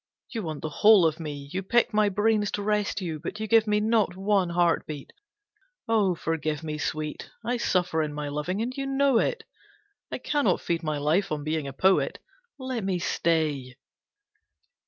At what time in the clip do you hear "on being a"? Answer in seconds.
11.31-11.71